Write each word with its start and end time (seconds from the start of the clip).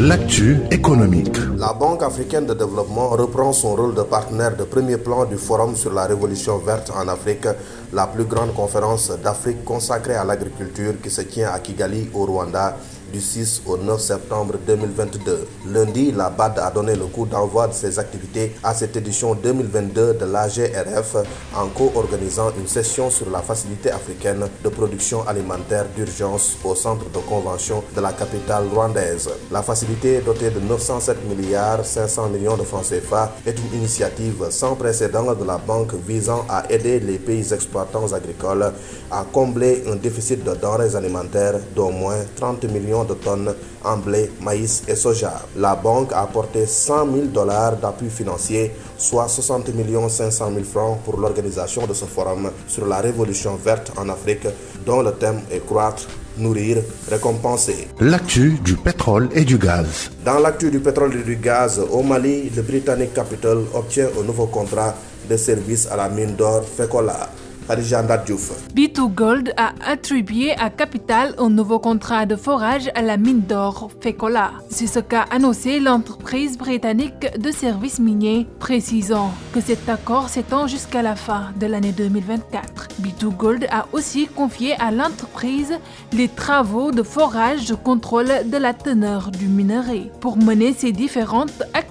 L'actu 0.00 0.58
économique. 0.70 1.36
La 1.56 1.72
Banque 1.72 2.04
africaine 2.04 2.46
de 2.46 2.54
développement 2.54 3.08
reprend 3.10 3.52
son 3.52 3.74
rôle 3.74 3.94
de 3.94 4.02
partenaire 4.02 4.56
de 4.56 4.62
premier 4.62 4.96
plan 4.96 5.24
du 5.24 5.36
Forum 5.36 5.74
sur 5.74 5.92
la 5.92 6.04
révolution 6.06 6.56
verte 6.58 6.92
en 6.96 7.08
Afrique, 7.08 7.48
la 7.92 8.06
plus 8.06 8.24
grande 8.24 8.54
conférence 8.54 9.10
d'Afrique 9.22 9.64
consacrée 9.64 10.14
à 10.14 10.24
l'agriculture 10.24 10.94
qui 11.02 11.10
se 11.10 11.22
tient 11.22 11.50
à 11.52 11.58
Kigali 11.58 12.10
au 12.14 12.24
Rwanda 12.26 12.76
du 13.12 13.20
6 13.20 13.62
au 13.66 13.76
9 13.76 14.00
septembre 14.00 14.54
2022. 14.66 15.46
Lundi, 15.66 16.12
la 16.12 16.30
BAD 16.30 16.58
a 16.58 16.70
donné 16.70 16.94
le 16.94 17.06
coup 17.06 17.26
d'envoi 17.26 17.68
de 17.68 17.72
ses 17.72 17.98
activités 17.98 18.54
à 18.62 18.74
cette 18.74 18.96
édition 18.96 19.34
2022 19.34 20.14
de 20.14 20.24
l'AGRF 20.24 21.16
en 21.56 21.68
co-organisant 21.68 22.50
une 22.58 22.66
session 22.66 23.10
sur 23.10 23.30
la 23.30 23.40
facilité 23.40 23.90
africaine 23.90 24.44
de 24.62 24.68
production 24.68 25.26
alimentaire 25.26 25.86
d'urgence 25.94 26.56
au 26.64 26.74
centre 26.74 27.08
de 27.10 27.18
convention 27.18 27.82
de 27.94 28.00
la 28.00 28.12
capitale 28.12 28.64
rwandaise. 28.72 29.28
La 29.50 29.62
facilité 29.62 30.20
dotée 30.20 30.50
de 30.50 30.60
907 30.60 31.18
milliards 31.28 31.84
500 31.84 32.28
millions 32.28 32.56
de 32.56 32.62
francs 32.64 32.84
CFA 32.88 33.32
est 33.46 33.58
une 33.58 33.78
initiative 33.78 34.46
sans 34.50 34.74
précédent 34.74 35.34
de 35.34 35.44
la 35.44 35.58
banque 35.58 35.94
visant 36.06 36.44
à 36.48 36.64
aider 36.70 37.00
les 37.00 37.18
pays 37.18 37.52
exploitants 37.52 38.12
agricoles 38.12 38.72
à 39.10 39.24
combler 39.32 39.82
un 39.86 39.96
déficit 39.96 40.44
de 40.44 40.54
denrées 40.54 40.94
alimentaires 40.96 41.58
d'au 41.74 41.90
moins 41.90 42.18
30 42.36 42.64
millions 42.64 42.97
de 43.04 43.14
tonnes 43.14 43.54
en 43.84 43.96
blé, 43.96 44.30
maïs 44.40 44.82
et 44.88 44.96
soja. 44.96 45.42
La 45.56 45.74
banque 45.74 46.12
a 46.12 46.22
apporté 46.22 46.66
100 46.66 47.12
000 47.12 47.26
dollars 47.26 47.76
d'appui 47.76 48.10
financier, 48.10 48.72
soit 48.96 49.28
60 49.28 49.74
millions 49.74 50.08
500 50.08 50.50
000 50.52 50.64
francs 50.64 50.98
pour 51.04 51.18
l'organisation 51.18 51.86
de 51.86 51.94
ce 51.94 52.04
forum 52.04 52.50
sur 52.66 52.86
la 52.86 52.98
révolution 52.98 53.56
verte 53.56 53.92
en 53.96 54.08
Afrique, 54.08 54.46
dont 54.84 55.02
le 55.02 55.12
thème 55.12 55.40
est 55.50 55.64
croître 55.64 56.06
nourrir, 56.38 56.78
récompenser. 57.10 57.88
L'actu 58.00 58.58
du 58.64 58.76
pétrole 58.76 59.28
et 59.34 59.44
du 59.44 59.58
gaz. 59.58 60.10
Dans 60.24 60.38
l'actu 60.38 60.70
du 60.70 60.80
pétrole 60.80 61.14
et 61.16 61.24
du 61.24 61.36
gaz, 61.36 61.80
au 61.90 62.02
Mali, 62.02 62.50
le 62.54 62.62
Britannic 62.62 63.12
Capital 63.12 63.58
obtient 63.74 64.08
un 64.20 64.24
nouveau 64.24 64.46
contrat 64.46 64.94
de 65.28 65.36
service 65.36 65.88
à 65.90 65.96
la 65.96 66.08
mine 66.08 66.34
d'or 66.36 66.64
Fekola. 66.64 67.28
B2 68.74 69.12
Gold 69.12 69.52
a 69.58 69.72
attribué 69.86 70.52
à 70.52 70.70
Capital 70.70 71.34
un 71.36 71.50
nouveau 71.50 71.78
contrat 71.78 72.24
de 72.24 72.34
forage 72.34 72.90
à 72.94 73.02
la 73.02 73.18
mine 73.18 73.42
d'or 73.42 73.90
Fekola. 74.00 74.52
C'est 74.70 74.86
ce 74.86 75.00
qu'a 75.00 75.22
annoncé 75.30 75.78
l'entreprise 75.78 76.56
britannique 76.56 77.38
de 77.38 77.50
services 77.50 77.98
miniers, 77.98 78.46
précisant 78.58 79.32
que 79.52 79.60
cet 79.60 79.86
accord 79.88 80.30
s'étend 80.30 80.66
jusqu'à 80.66 81.02
la 81.02 81.14
fin 81.14 81.52
de 81.60 81.66
l'année 81.66 81.92
2024. 81.92 82.88
B2 83.02 83.36
Gold 83.36 83.66
a 83.70 83.86
aussi 83.92 84.28
confié 84.28 84.74
à 84.80 84.90
l'entreprise 84.90 85.74
les 86.12 86.28
travaux 86.28 86.90
de 86.90 87.02
forage 87.02 87.66
de 87.66 87.74
contrôle 87.74 88.30
de 88.46 88.56
la 88.56 88.72
teneur 88.72 89.30
du 89.30 89.46
minerai. 89.46 90.10
Pour 90.20 90.38
mener 90.38 90.72
ces 90.72 90.92
différentes 90.92 91.62
activités, 91.74 91.87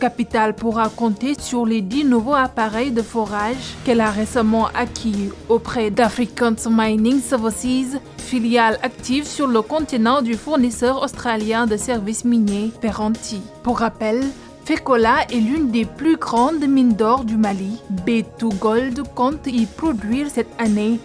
Capital 0.00 0.54
pourra 0.54 0.88
compter 0.88 1.34
sur 1.38 1.66
les 1.66 1.80
10 1.80 2.04
nouveaux 2.04 2.34
appareils 2.34 2.90
de 2.90 3.02
forage 3.02 3.76
qu'elle 3.84 4.00
a 4.00 4.10
récemment 4.10 4.68
acquis 4.74 5.30
auprès 5.48 5.90
d'African 5.90 6.54
Mining 6.70 7.20
Services, 7.20 7.98
filiale 8.18 8.78
active 8.82 9.26
sur 9.26 9.46
le 9.46 9.62
continent 9.62 10.22
du 10.22 10.34
fournisseur 10.34 11.02
australien 11.02 11.66
de 11.66 11.76
services 11.76 12.24
miniers 12.24 12.70
Perenti. 12.80 13.40
Pour 13.62 13.78
rappel, 13.78 14.22
Fekola 14.64 15.24
est 15.30 15.40
l'une 15.40 15.70
des 15.70 15.84
plus 15.84 16.16
grandes 16.16 16.66
mines 16.66 16.94
d'or 16.94 17.24
du 17.24 17.36
Mali. 17.36 17.80
B2 18.06 18.58
Gold 18.58 19.02
compte 19.14 19.46
y 19.46 19.66
produire 19.66 20.28
cette 20.30 20.54
année 20.58 21.00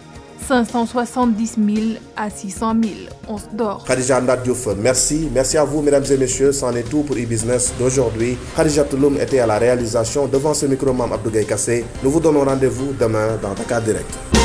570 0.46 1.56
000 1.56 1.86
à 2.16 2.30
600 2.30 2.74
000 2.82 2.94
onces 3.28 3.48
d'or. 3.52 3.84
Khadija 3.86 4.20
Diouf, 4.42 4.68
merci. 4.78 5.28
Merci 5.32 5.56
à 5.58 5.64
vous, 5.64 5.82
mesdames 5.82 6.04
et 6.10 6.16
messieurs. 6.16 6.52
C'en 6.52 6.74
est 6.74 6.88
tout 6.88 7.02
pour 7.02 7.16
e-business 7.16 7.72
d'aujourd'hui. 7.78 8.36
Khadija 8.56 8.84
Touloum 8.84 9.16
était 9.20 9.40
à 9.40 9.46
la 9.46 9.58
réalisation 9.58 10.26
devant 10.26 10.54
ce 10.54 10.66
micro, 10.66 10.92
Mam 10.92 11.12
Abdou 11.12 11.30
Kassé. 11.46 11.84
Nous 12.02 12.10
vous 12.10 12.20
donnons 12.20 12.44
rendez-vous 12.44 12.92
demain 12.98 13.38
dans 13.42 13.54
Dakar 13.54 13.82
Direct. 13.82 14.35